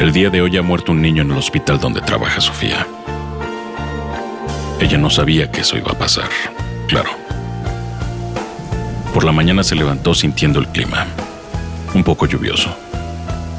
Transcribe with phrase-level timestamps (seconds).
[0.00, 2.86] El día de hoy ha muerto un niño en el hospital donde trabaja Sofía.
[4.80, 6.30] Ella no sabía que eso iba a pasar,
[6.88, 7.10] claro.
[9.12, 11.06] Por la mañana se levantó sintiendo el clima,
[11.92, 12.74] un poco lluvioso,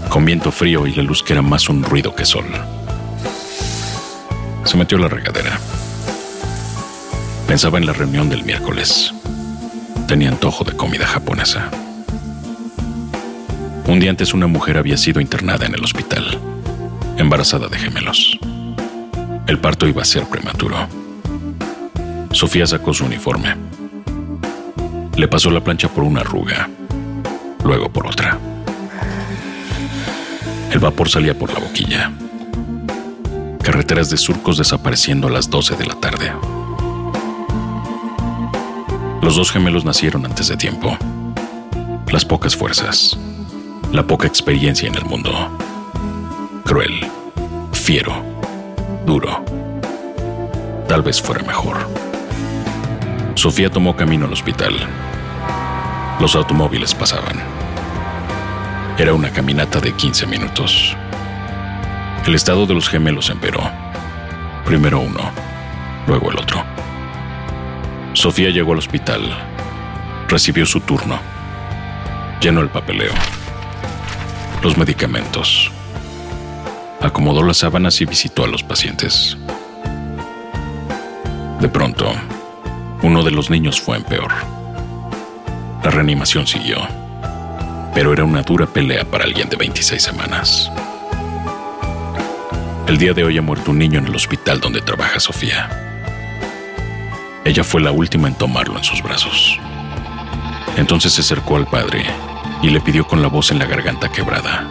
[0.10, 2.46] con viento frío y la luz que era más un ruido que sol.
[4.64, 5.60] Se metió a la regadera.
[7.46, 9.14] Pensaba en la reunión del miércoles.
[10.08, 11.70] Tenía antojo de comida japonesa.
[13.88, 16.40] Un día antes una mujer había sido internada en el hospital,
[17.18, 18.40] embarazada de gemelos.
[19.48, 20.88] El parto iba a ser prematuro.
[22.32, 23.56] Sofía sacó su uniforme.
[25.18, 26.70] Le pasó la plancha por una arruga,
[27.64, 28.40] luego por otra.
[30.72, 32.12] El vapor salía por la boquilla.
[33.62, 36.32] Carreteras de surcos desapareciendo a las 12 de la tarde.
[39.22, 40.98] Los dos gemelos nacieron antes de tiempo.
[42.10, 43.18] Las pocas fuerzas,
[43.92, 45.32] la poca experiencia en el mundo.
[46.64, 47.06] Cruel,
[47.74, 48.24] fiero,
[49.06, 49.44] duro.
[50.88, 51.78] Tal vez fuera mejor.
[53.36, 54.74] Sofía tomó camino al hospital.
[56.22, 57.38] Los automóviles pasaban.
[58.98, 60.96] Era una caminata de 15 minutos.
[62.26, 63.70] El estado de los gemelos empeoró.
[64.64, 65.20] Primero uno,
[66.08, 66.64] luego el otro.
[68.14, 69.22] Sofía llegó al hospital.
[70.30, 71.20] Recibió su turno.
[72.40, 73.12] Llenó el papeleo.
[74.64, 75.72] Los medicamentos.
[77.02, 79.36] Acomodó las sábanas y visitó a los pacientes.
[81.60, 82.14] De pronto,
[83.02, 84.32] uno de los niños fue en peor.
[85.84, 86.78] La reanimación siguió,
[87.96, 90.72] pero era una dura pelea para alguien de 26 semanas.
[92.86, 95.70] El día de hoy ha muerto un niño en el hospital donde trabaja Sofía.
[97.46, 99.58] Ella fue la última en tomarlo en sus brazos.
[100.78, 102.06] Entonces se acercó al padre
[102.62, 104.68] y le pidió con la voz en la garganta quebrada,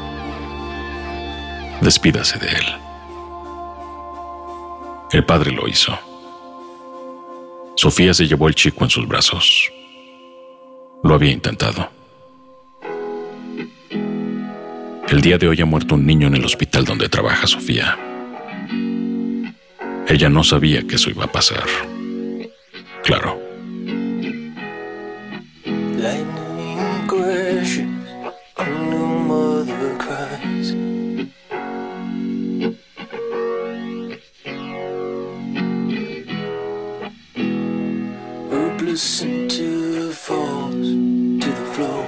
[1.81, 2.67] despídase de él.
[5.13, 5.99] El padre lo hizo.
[7.77, 9.73] Sofía se llevó al chico en sus brazos.
[11.03, 11.91] Lo había intentado.
[15.09, 17.99] El día de hoy ha muerto un niño en el hospital donde trabaja Sofía.
[20.07, 21.65] Ella no sabía que eso iba a pasar.
[23.03, 23.50] Claro.
[39.01, 42.05] Hopeless until it falls to the floor.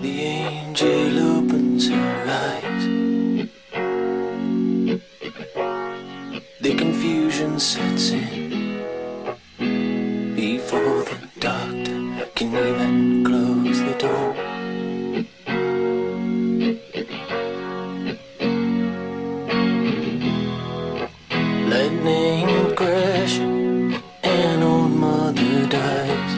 [0.00, 2.84] The angel opens her eyes.
[6.62, 8.45] The confusion sets in
[21.86, 26.32] Lightning crashing, and old mother dies.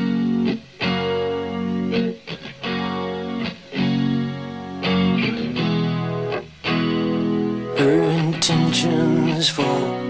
[7.78, 10.07] Her intentions fall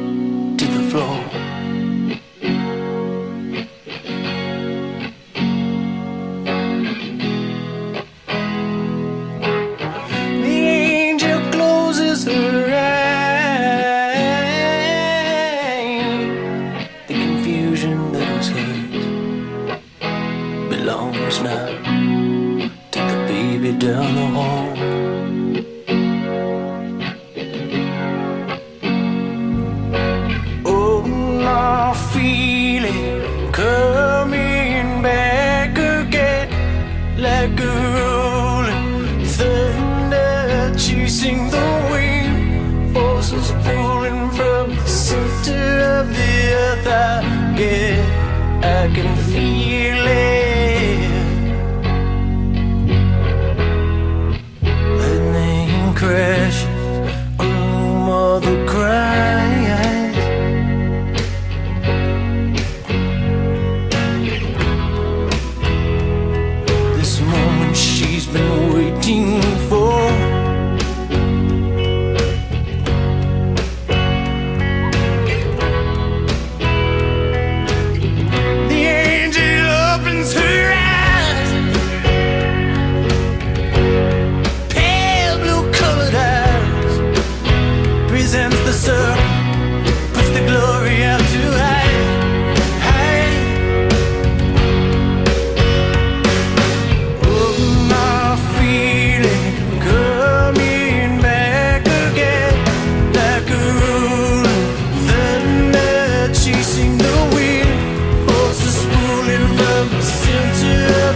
[41.09, 41.58] every the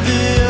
[0.05, 0.42] this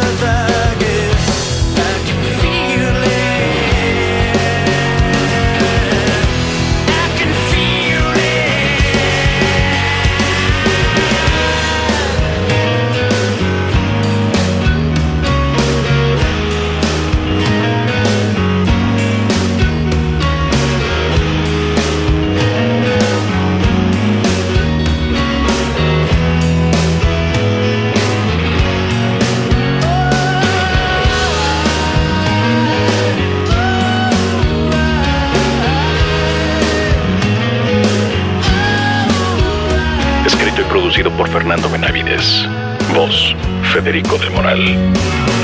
[40.65, 42.47] producido por Fernando Benavides.
[42.95, 43.35] Voz,
[43.73, 45.42] Federico del Moral.